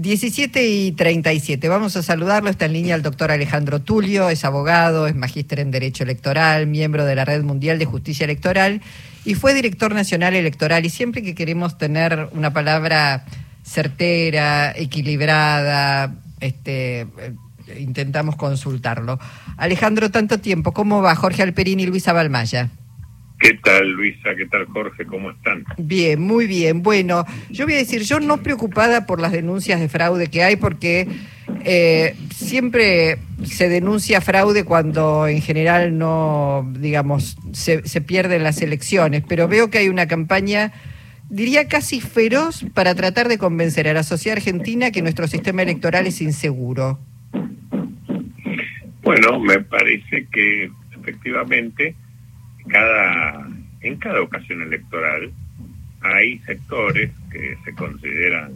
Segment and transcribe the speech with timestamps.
[0.00, 1.68] 17 y 37.
[1.68, 2.48] Vamos a saludarlo.
[2.48, 7.04] Está en línea el doctor Alejandro Tulio, es abogado, es magíster en Derecho Electoral, miembro
[7.04, 8.80] de la Red Mundial de Justicia Electoral
[9.26, 10.86] y fue director nacional electoral.
[10.86, 13.26] Y siempre que queremos tener una palabra
[13.62, 17.34] certera, equilibrada, este, eh,
[17.78, 19.18] intentamos consultarlo.
[19.58, 20.72] Alejandro, tanto tiempo.
[20.72, 22.70] ¿Cómo va Jorge Alperín y Luisa Balmaya?
[23.40, 24.34] ¿Qué tal, Luisa?
[24.36, 25.06] ¿Qué tal, Jorge?
[25.06, 25.64] ¿Cómo están?
[25.78, 26.82] Bien, muy bien.
[26.82, 30.56] Bueno, yo voy a decir, yo no preocupada por las denuncias de fraude que hay,
[30.56, 31.08] porque
[31.64, 39.24] eh, siempre se denuncia fraude cuando en general no, digamos, se, se pierden las elecciones,
[39.26, 40.72] pero veo que hay una campaña
[41.30, 46.06] diría casi feroz para tratar de convencer a la sociedad argentina que nuestro sistema electoral
[46.06, 46.98] es inseguro.
[49.02, 50.70] Bueno, me parece que
[51.00, 51.94] efectivamente
[52.70, 53.48] cada,
[53.80, 55.32] en cada ocasión electoral
[56.00, 58.52] hay sectores que se consideran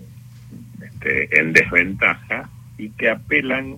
[0.82, 3.76] este, en desventaja y que apelan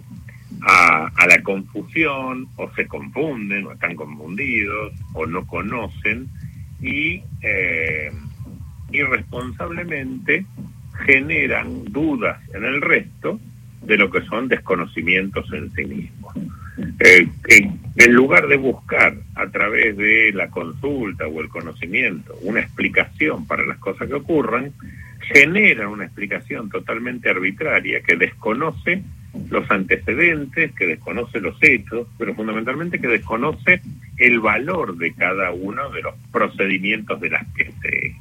[0.62, 6.28] a, la confusión o se confunden o están confundidos o no conocen
[6.80, 8.12] y eh,
[8.92, 10.46] irresponsablemente
[11.04, 13.40] generan dudas en el resto
[13.82, 16.15] de lo que son desconocimientos en sí mismos.
[16.98, 22.60] Eh, en, en, lugar de buscar a través de la consulta o el conocimiento una
[22.60, 24.72] explicación para las cosas que ocurran,
[25.20, 29.02] generan una explicación totalmente arbitraria que desconoce
[29.50, 33.82] los antecedentes, que desconoce los hechos, pero fundamentalmente que desconoce
[34.16, 38.14] el valor de cada uno de los procedimientos de las que se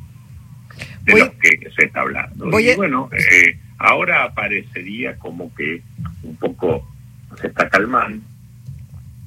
[1.03, 2.59] de voy, los que se está hablando.
[2.59, 5.81] Y bueno, eh, ahora aparecería como que
[6.23, 6.86] un poco
[7.40, 8.34] se está calmando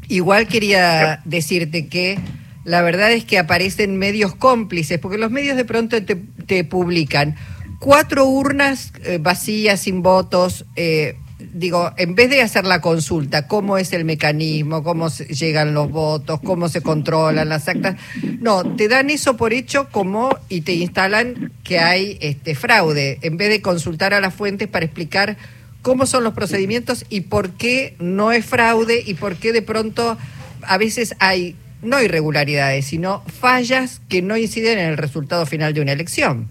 [0.08, 2.18] Igual quería decirte que
[2.64, 7.36] la verdad es que aparecen medios cómplices, porque los medios de pronto te, te publican
[7.78, 10.66] cuatro urnas eh, vacías, sin votos.
[10.76, 15.90] Eh, digo, en vez de hacer la consulta, cómo es el mecanismo, cómo llegan los
[15.90, 17.96] votos, cómo se controlan las actas,
[18.40, 23.36] no, te dan eso por hecho como y te instalan que hay este fraude, en
[23.36, 25.36] vez de consultar a las fuentes para explicar
[25.82, 30.18] cómo son los procedimientos y por qué no es fraude y por qué de pronto
[30.62, 35.80] a veces hay no irregularidades, sino fallas que no inciden en el resultado final de
[35.80, 36.48] una elección.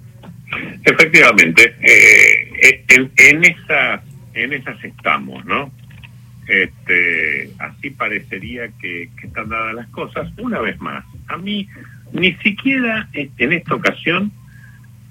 [0.85, 4.01] Efectivamente, eh, en, en, esas,
[4.33, 5.71] en esas estamos, ¿no?
[6.47, 10.31] Este, así parecería que, están dadas las cosas.
[10.37, 11.67] Una vez más, a mí
[12.13, 14.31] ni siquiera en esta ocasión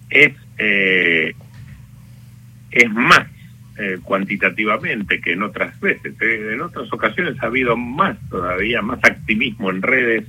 [0.08, 1.34] es, eh,
[2.70, 3.26] es más
[3.78, 6.14] eh, cuantitativamente que en otras veces.
[6.20, 6.52] Eh.
[6.54, 10.24] En otras ocasiones ha habido más todavía, más activismo en redes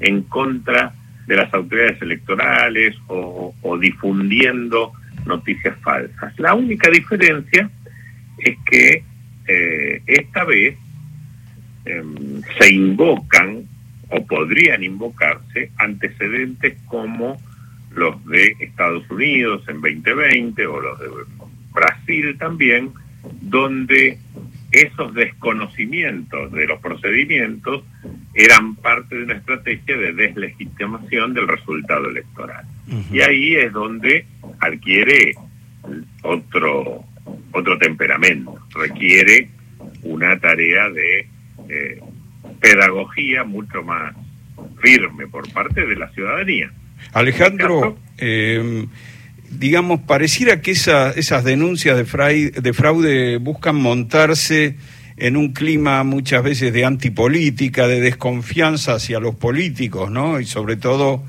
[0.00, 0.94] en contra
[1.26, 4.92] de las autoridades electorales o, difundiendo
[5.26, 6.38] noticias falsas.
[6.38, 7.70] La única diferencia
[8.38, 9.04] es que
[9.46, 10.76] eh, esta vez
[11.84, 12.04] eh,
[12.58, 13.64] se invocan
[14.10, 17.40] o podrían invocarse antecedentes como
[17.94, 21.08] los de Estados Unidos en 2020 o los de
[22.04, 22.90] Brasil también,
[23.40, 24.18] donde
[24.70, 27.84] esos desconocimientos de los procedimientos
[28.34, 32.64] eran parte de una estrategia de deslegitimación del resultado electoral.
[32.88, 33.14] Uh -huh.
[33.16, 34.24] Y ahí es donde
[34.60, 35.34] adquiere
[36.22, 37.04] otro,
[37.52, 39.48] otro temperamento, requiere
[40.02, 41.26] una tarea de
[41.68, 42.00] eh,
[42.60, 44.14] pedagogía mucho más
[44.80, 46.72] firme por parte de la ciudadanía.
[47.12, 48.86] Alejandro, eh,
[49.58, 54.76] digamos, pareciera que esa, esas denuncias de, fray, de fraude buscan montarse
[55.16, 60.40] en un clima muchas veces de antipolítica, de desconfianza hacia los políticos, ¿no?
[60.40, 61.22] Y sobre todo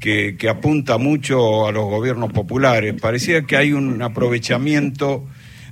[0.00, 2.94] que, que apunta mucho a los gobiernos populares.
[3.00, 5.26] Parecía que hay un aprovechamiento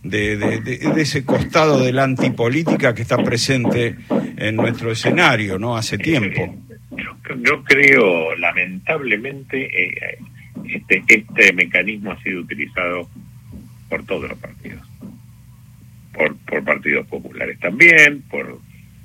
[0.05, 3.97] de, ese costado de la antipolítica que está presente
[4.37, 5.77] en nuestro escenario, ¿no?
[5.77, 6.55] Hace tiempo.
[6.91, 10.19] Yo, yo creo, lamentablemente, eh,
[10.69, 13.09] este, este mecanismo ha sido utilizado
[13.89, 14.83] por todos los partidos,
[16.13, 18.59] por, por partidos populares también, por,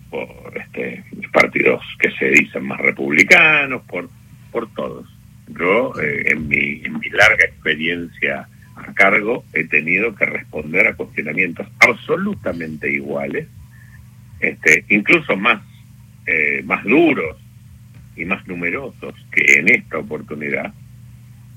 [0.10, 4.10] por este, partidos que se dicen más republicanos, por,
[4.52, 5.08] por todos.
[5.48, 10.96] Yo, eh, en, mi, en mi larga experiencia a cargo, he tenido que responder a
[10.96, 13.48] cuestionamientos absolutamente iguales,
[14.40, 15.62] este, incluso más,
[16.26, 17.38] eh, más duros
[18.16, 20.74] y más numerosos que en esta oportunidad,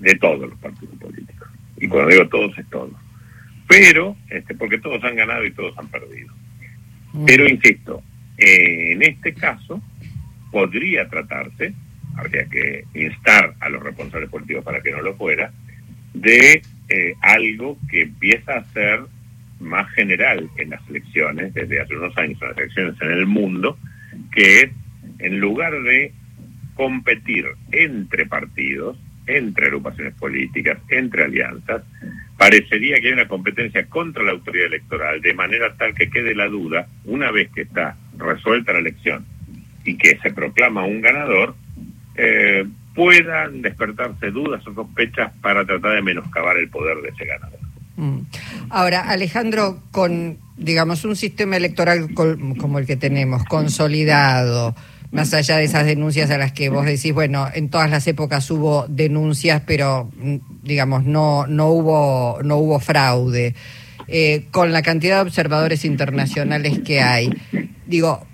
[0.03, 1.49] de todos los partidos políticos.
[1.79, 2.93] Y cuando digo todos, es todos.
[3.69, 6.35] Pero, este, porque todos han ganado y todos han perdido.
[7.27, 8.03] Pero, insisto,
[8.37, 9.81] eh, en este caso
[10.51, 11.73] podría tratarse,
[12.17, 15.53] habría que instar a los responsables políticos para que no lo fuera,
[16.13, 19.01] de eh, algo que empieza a ser
[19.61, 23.79] más general en las elecciones, desde hace unos años en las elecciones en el mundo,
[24.33, 24.71] que es,
[25.21, 26.13] en lugar de
[26.75, 31.83] competir entre partidos, entre agrupaciones políticas, entre alianzas,
[32.37, 36.49] parecería que hay una competencia contra la autoridad electoral, de manera tal que quede la
[36.49, 39.25] duda, una vez que está resuelta la elección
[39.85, 41.55] y que se proclama un ganador,
[42.17, 42.65] eh,
[42.95, 47.59] puedan despertarse dudas o sospechas para tratar de menoscabar el poder de ese ganador.
[47.97, 48.19] Mm.
[48.71, 54.75] Ahora, Alejandro, con, digamos, un sistema electoral como el que tenemos, consolidado,
[55.13, 58.51] más allá de esas denuncias a las que vos decís, bueno, en todas las épocas
[58.51, 63.55] hubo denuncias, pero, mm, digamos, no, no, hubo, no hubo fraude.
[64.09, 67.31] Eh, con la cantidad de observadores internacionales que hay,
[67.87, 68.27] digo,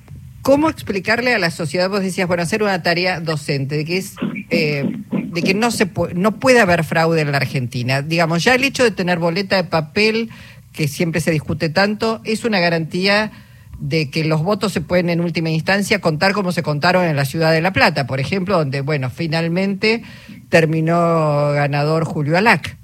[0.43, 1.91] ¿cómo explicarle a la sociedad?
[1.91, 4.15] Vos decías, bueno, hacer una tarea docente, de que es
[4.51, 8.03] eh, de que no se no puede haber fraude en la Argentina.
[8.03, 10.31] Digamos, ya el hecho de tener boleta de papel,
[10.73, 13.33] que siempre se discute tanto, es una garantía
[13.79, 17.25] de que los votos se pueden en última instancia contar como se contaron en la
[17.25, 20.03] ciudad de La Plata, por ejemplo, donde, bueno, finalmente
[20.49, 22.77] terminó ganador Julio Alac.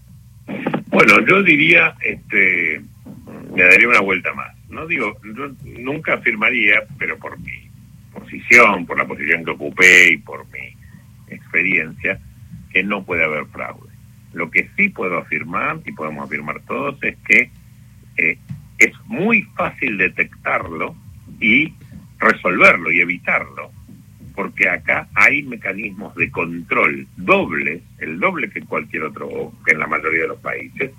[0.87, 2.81] Bueno, yo diría, este,
[3.55, 4.55] me daría una vuelta más.
[4.69, 5.51] No digo, yo
[5.81, 7.69] nunca afirmaría, pero por mi
[8.13, 10.77] posición, por la posición que ocupé y por mi
[11.35, 12.21] experiencia,
[12.73, 13.91] que no puede haber fraude.
[14.33, 17.51] Lo que sí puedo afirmar, y podemos afirmar todos, es que
[18.17, 18.39] eh,
[18.79, 20.95] es muy fácil detectarlo
[21.41, 21.73] y
[22.19, 23.71] resolverlo y evitarlo,
[24.35, 29.87] porque acá hay mecanismos de control doble, el doble que cualquier otro, que en la
[29.87, 30.91] mayoría de los países,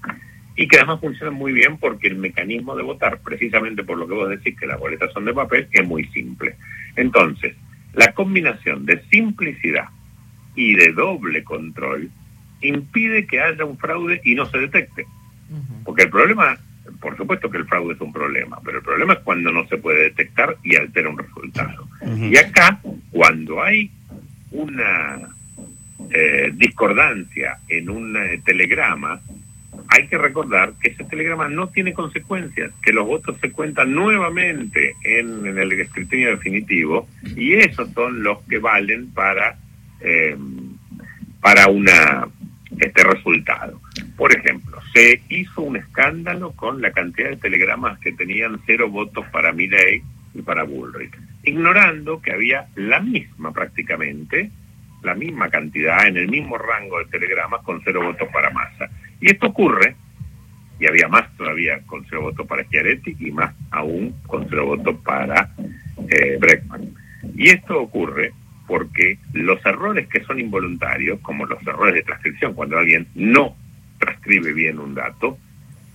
[0.55, 4.13] y que además funcionan muy bien porque el mecanismo de votar, precisamente por lo que
[4.13, 6.55] vos decís que las boletas son de papel, es muy simple.
[6.95, 7.55] Entonces,
[7.93, 9.89] la combinación de simplicidad
[10.55, 12.09] y de doble control
[12.61, 15.05] impide que haya un fraude y no se detecte.
[15.83, 16.57] Porque el problema,
[17.05, 19.77] por supuesto que el fraude es un problema, pero el problema es cuando no se
[19.77, 21.87] puede detectar y altera un resultado.
[22.03, 22.79] Y acá,
[23.11, 23.91] cuando hay
[24.49, 25.19] una
[26.09, 29.21] eh, discordancia en un eh, telegrama,
[29.89, 34.95] hay que recordar que ese telegrama no tiene consecuencias, que los votos se cuentan nuevamente
[35.03, 39.59] en, en el escrutinio definitivo y esos son los que valen para
[40.01, 40.35] eh,
[41.39, 42.27] para una
[42.79, 43.79] este resultado.
[44.17, 49.25] Por ejemplo, se hizo un escándalo con la cantidad de telegramas que tenían cero votos
[49.31, 50.01] para Milley
[50.33, 51.13] y para Bullrich,
[51.43, 54.51] ignorando que había la misma prácticamente,
[55.03, 58.89] la misma cantidad, en el mismo rango de telegramas con cero votos para Massa.
[59.19, 59.95] Y esto ocurre,
[60.79, 64.95] y había más todavía con cero votos para Schiaretti y más aún con cero votos
[65.03, 65.53] para
[66.09, 66.93] eh, Breckman.
[67.35, 68.31] Y esto ocurre
[68.65, 73.55] porque los errores que son involuntarios, como los errores de transcripción, cuando alguien no
[73.99, 75.37] transcribe bien un dato,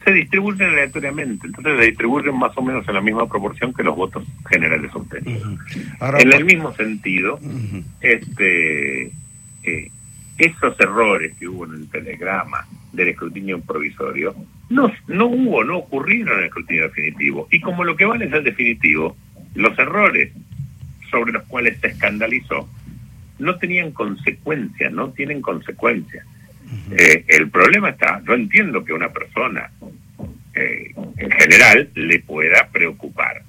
[0.04, 3.96] se distribuyen aleatoriamente, entonces se distribuyen más o menos en la misma proporción que los
[3.96, 5.58] votos generales obtenidos.
[6.18, 7.38] en el mismo sentido,
[8.00, 9.12] este
[9.62, 9.90] eh,
[10.38, 14.34] esos errores que hubo en el telegrama del escrutinio provisorio,
[14.70, 17.46] no, no hubo, no ocurrieron en el escrutinio definitivo.
[17.50, 19.16] Y como lo que vale es el definitivo,
[19.54, 20.32] los errores
[21.10, 22.68] sobre los cuales se escandalizó
[23.38, 25.40] no tenían consecuencias, no tienen
[26.90, 29.70] Eh, el problema está, yo entiendo que una persona
[30.54, 33.42] eh, en general le pueda preocupar,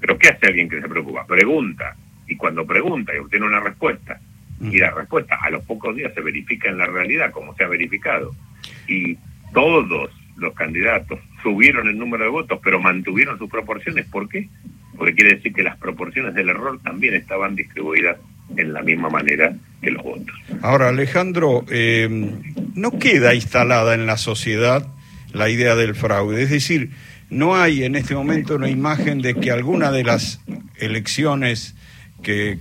[0.00, 1.26] pero ¿qué hace alguien que se preocupa?
[1.26, 4.20] Pregunta, y cuando pregunta y obtiene una respuesta,
[4.60, 7.68] y la respuesta a los pocos días se verifica en la realidad como se ha
[7.68, 8.34] verificado,
[8.88, 9.16] y
[9.52, 14.48] todos los candidatos subieron el número de votos, pero mantuvieron sus proporciones, ¿por qué?
[14.98, 18.18] porque quiere decir que las proporciones del error también estaban distribuidas
[18.56, 20.34] en la misma manera que los votos.
[20.60, 22.08] Ahora, Alejandro, eh,
[22.78, 24.86] no queda instalada en la sociedad
[25.32, 26.90] la idea del fraude, es decir,
[27.30, 30.40] no hay en este momento una imagen de que alguna de las
[30.78, 31.74] elecciones
[32.22, 32.58] que,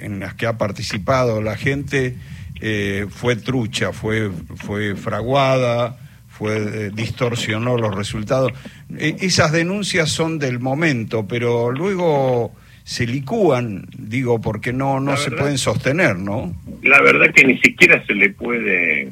[0.00, 2.16] en las que ha participado la gente
[2.60, 8.52] eh, fue trucha, fue, fue fraguada, fue, eh, distorsionó los resultados.
[8.96, 15.30] E, esas denuncias son del momento, pero luego se licúan, digo, porque no, no se
[15.30, 16.54] pueden sostener, ¿no?
[16.82, 19.10] La verdad que ni siquiera se le puede,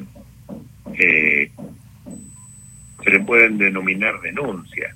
[0.97, 1.51] eh,
[3.03, 4.95] se le pueden denominar denuncias.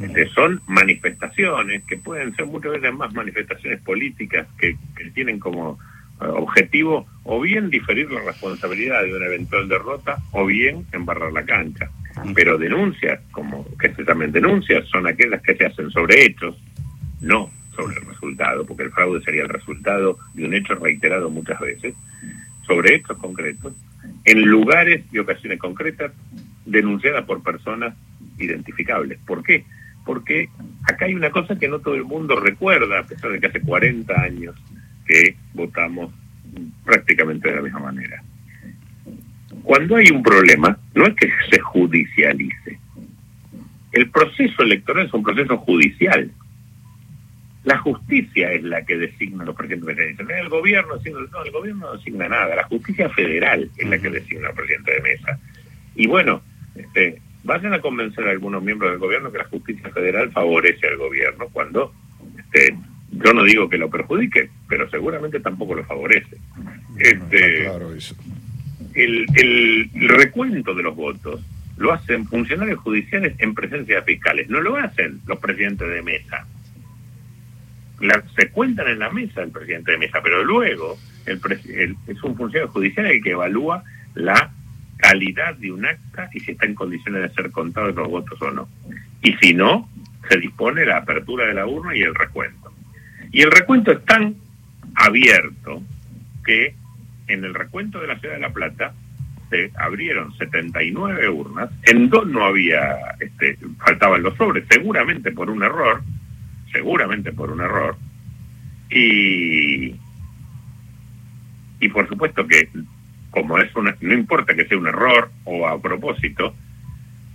[0.00, 5.78] Este, son manifestaciones que pueden ser muchas veces más manifestaciones políticas que, que tienen como
[6.20, 11.90] objetivo o bien diferir la responsabilidad de una eventual derrota o bien embarrar la cancha.
[12.34, 16.56] Pero denuncias, como que se llamen denuncias, son aquellas que se hacen sobre hechos,
[17.20, 21.58] no sobre el resultado, porque el fraude sería el resultado de un hecho reiterado muchas
[21.60, 21.94] veces,
[22.66, 23.72] sobre hechos concretos,
[24.24, 26.12] en lugares y ocasiones concretas,
[26.64, 27.94] denunciadas por personas
[28.38, 29.18] identificables.
[29.26, 29.64] ¿Por qué?
[30.04, 30.48] Porque
[30.84, 33.60] acá hay una cosa que no todo el mundo recuerda, a pesar de que hace
[33.60, 34.54] 40 años
[35.06, 36.12] que votamos
[36.84, 38.22] prácticamente de la misma manera.
[39.62, 42.78] Cuando hay un problema, no es que se judicialice.
[43.92, 46.30] El proceso electoral es un proceso judicial.
[47.64, 50.38] La justicia es la que designa los presidentes de mesa.
[50.38, 52.56] El gobierno, no, el gobierno no designa nada.
[52.56, 55.38] La justicia federal es la que designa al presidente de mesa.
[55.94, 56.42] Y bueno,
[56.74, 60.96] este, vayan a convencer a algunos miembros del gobierno que la justicia federal favorece al
[60.96, 61.92] gobierno cuando
[62.38, 62.76] este,
[63.12, 66.36] yo no digo que lo perjudique, pero seguramente tampoco lo favorece.
[66.98, 68.14] Este, claro eso.
[68.94, 71.40] El, el, recuento de los votos
[71.76, 76.46] lo hacen funcionarios judiciales en presencia de fiscales, no lo hacen los presidentes de mesa.
[78.36, 81.40] Se cuentan en la mesa el presidente de mesa, pero luego el,
[82.06, 84.52] es un funcionario judicial el que evalúa la
[84.96, 88.50] calidad de un acta y si está en condiciones de ser contados los votos o
[88.50, 88.68] no.
[89.22, 89.88] Y si no,
[90.28, 92.72] se dispone la apertura de la urna y el recuento.
[93.32, 94.36] Y el recuento es tan
[94.94, 95.82] abierto
[96.44, 96.74] que
[97.28, 98.92] en el recuento de la ciudad de La Plata
[99.50, 105.62] se abrieron 79 urnas, en dos no había, este, faltaban los sobres, seguramente por un
[105.62, 106.02] error,
[106.72, 107.96] seguramente por un error,
[108.90, 109.94] y,
[111.80, 112.68] y por supuesto que
[113.30, 116.54] como es una, no importa que sea un error o a propósito,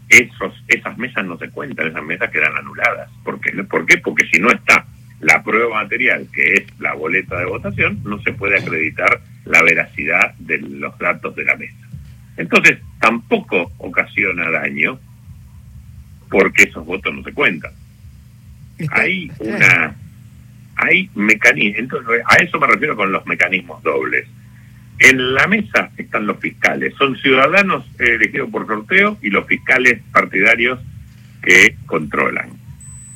[0.09, 3.09] esos, esas mesas no se cuentan, esas mesas quedan anuladas.
[3.23, 3.51] ¿Por qué?
[3.63, 3.97] ¿Por qué?
[3.97, 4.85] Porque si no está
[5.21, 10.35] la prueba material, que es la boleta de votación, no se puede acreditar la veracidad
[10.35, 11.87] de los datos de la mesa.
[12.37, 14.99] Entonces, tampoco ocasiona daño
[16.29, 17.71] porque esos votos no se cuentan.
[18.91, 19.95] Hay una
[20.75, 24.27] hay mecanismos, entonces a eso me refiero con los mecanismos dobles.
[24.99, 30.79] En la mesa están los fiscales, son ciudadanos elegidos por sorteo y los fiscales partidarios
[31.41, 32.49] que controlan.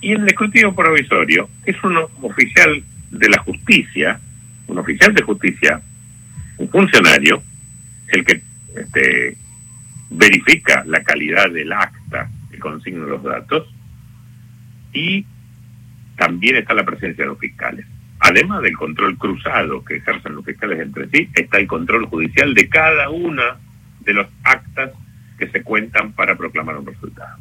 [0.01, 4.19] Y el escrutinio provisorio es un oficial de la justicia,
[4.67, 5.81] un oficial de justicia,
[6.57, 7.41] un funcionario,
[8.07, 8.41] el que
[8.75, 9.37] este,
[10.09, 13.67] verifica la calidad del acta que consigna los datos
[14.93, 15.25] y
[16.19, 17.85] también está la presencia de los fiscales.
[18.19, 22.67] Además del control cruzado que ejercen los fiscales entre sí, está el control judicial de
[22.67, 23.57] cada una
[24.01, 24.91] de los actas
[25.37, 27.37] que se cuentan para proclamar un resultado.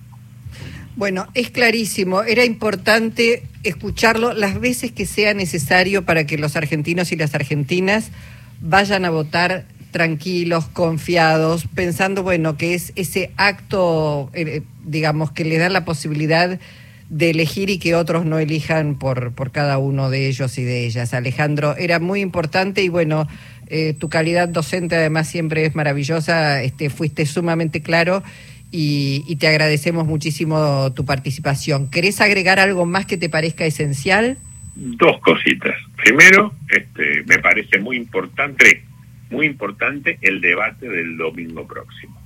[0.94, 2.22] Bueno, es clarísimo.
[2.22, 8.12] Era importante escucharlo las veces que sea necesario para que los argentinos y las argentinas
[8.60, 15.58] vayan a votar tranquilos, confiados, pensando, bueno, que es ese acto, eh, digamos, que le
[15.58, 16.60] da la posibilidad
[17.08, 20.86] de elegir y que otros no elijan por, por cada uno de ellos y de
[20.86, 21.14] ellas.
[21.14, 23.26] Alejandro, era muy importante y bueno,
[23.68, 28.22] eh, tu calidad docente además siempre es maravillosa, este, fuiste sumamente claro
[28.70, 31.90] y, y, te agradecemos muchísimo tu participación.
[31.90, 34.36] ¿Querés agregar algo más que te parezca esencial?
[34.74, 35.74] Dos cositas.
[35.96, 38.82] Primero, este, me parece muy importante,
[39.30, 42.16] muy importante el debate del domingo próximo.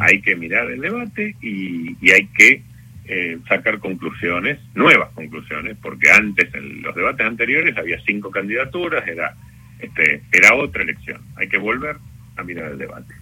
[0.00, 2.62] Hay que mirar el debate y, y hay que
[3.12, 9.34] eh, sacar conclusiones, nuevas conclusiones, porque antes, en los debates anteriores, había cinco candidaturas, era,
[9.80, 11.20] este, era otra elección.
[11.34, 11.96] Hay que volver
[12.36, 13.12] a mirar el debate.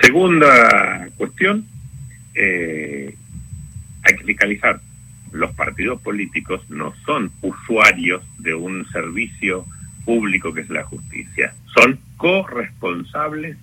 [0.00, 1.64] Segunda cuestión,
[2.34, 3.14] eh,
[4.02, 4.80] hay que fiscalizar.
[5.30, 9.64] Los partidos políticos no son usuarios de un servicio
[10.04, 13.56] público que es la justicia, son corresponsables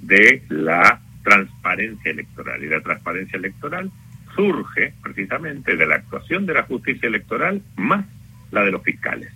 [0.00, 2.64] de la transparencia electoral.
[2.64, 3.90] Y la transparencia electoral
[4.40, 8.06] surge precisamente de la actuación de la justicia electoral más
[8.50, 9.30] la de los fiscales.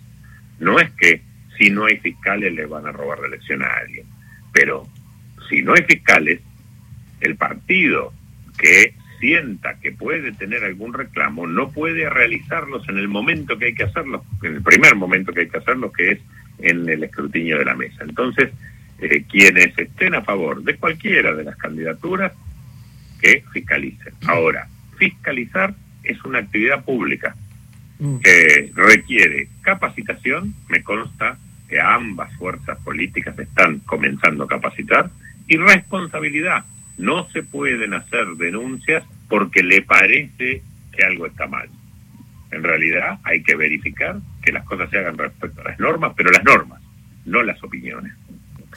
[0.59, 1.21] No es que
[1.59, 4.07] si no hay fiscales le van a robar la elección a alguien,
[4.51, 4.87] pero
[5.47, 6.41] si no hay fiscales,
[7.21, 8.13] el partido
[8.57, 13.75] que sienta que puede tener algún reclamo no puede realizarlos en el momento que hay
[13.75, 16.19] que hacerlos, en el primer momento que hay que hacerlos, que es
[16.57, 18.03] en el escrutinio de la mesa.
[18.03, 18.49] Entonces,
[18.99, 22.31] eh, quienes estén a favor de cualquiera de las candidaturas,
[23.21, 24.13] que fiscalicen.
[24.27, 25.73] Ahora, fiscalizar
[26.03, 27.35] es una actividad pública
[27.99, 28.17] mm.
[28.17, 31.37] que requiere capacitación, me consta
[31.67, 35.09] que ambas fuerzas políticas están comenzando a capacitar,
[35.47, 36.63] y responsabilidad.
[36.97, 40.61] No se pueden hacer denuncias porque le parece
[40.91, 41.69] que algo está mal.
[42.51, 46.31] En realidad hay que verificar que las cosas se hagan respecto a las normas, pero
[46.31, 46.81] las normas,
[47.25, 48.13] no las opiniones.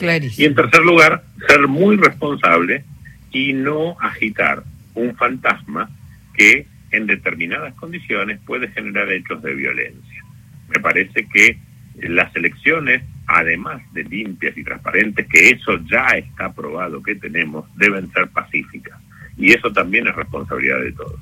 [0.00, 2.84] Y en tercer lugar, ser muy responsable
[3.30, 4.62] y no agitar
[4.94, 5.90] un fantasma
[6.38, 10.25] que en determinadas condiciones puede generar hechos de violencia.
[10.68, 11.59] Me parece que
[12.00, 18.11] las elecciones, además de limpias y transparentes, que eso ya está probado que tenemos, deben
[18.12, 18.99] ser pacíficas.
[19.37, 21.21] Y eso también es responsabilidad de todos.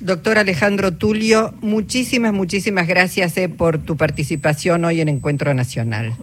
[0.00, 6.14] Doctor Alejandro Tulio, muchísimas, muchísimas gracias eh, por tu participación hoy en Encuentro Nacional.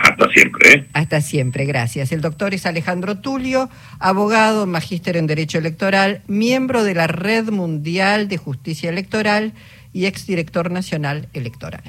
[0.00, 0.72] Hasta siempre.
[0.72, 0.86] ¿eh?
[0.92, 2.12] Hasta siempre, gracias.
[2.12, 8.28] El doctor es Alejandro Tulio, abogado, magíster en Derecho Electoral, miembro de la Red Mundial
[8.28, 9.52] de Justicia Electoral
[9.92, 11.82] y exdirector nacional electoral.